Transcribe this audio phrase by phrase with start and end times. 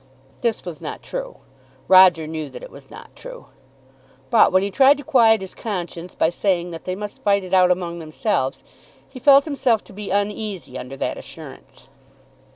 [0.41, 1.37] This was not true.
[1.87, 3.45] Roger knew that it was not true.
[4.31, 7.53] But when he tried to quiet his conscience by saying that they must fight it
[7.53, 8.63] out among themselves,
[9.07, 11.87] he felt himself to be uneasy under that assurance.